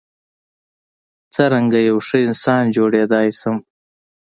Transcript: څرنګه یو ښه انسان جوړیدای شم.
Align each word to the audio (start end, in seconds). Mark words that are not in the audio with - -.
څرنګه 1.33 1.79
یو 1.89 1.97
ښه 2.07 2.17
انسان 2.27 2.63
جوړیدای 2.75 3.27
شم. 3.39 3.55